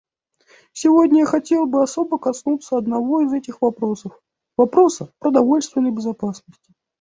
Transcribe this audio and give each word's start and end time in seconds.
Сегодня 0.73 1.19
я 1.19 1.25
хотел 1.27 1.67
бы 1.67 1.83
особо 1.83 2.17
коснуться 2.17 2.75
одного 2.75 3.21
из 3.21 3.31
этих 3.33 3.61
вопросов,— 3.61 4.19
вопроса 4.57 5.13
продовольственной 5.19 5.91
безопасности. 5.91 6.65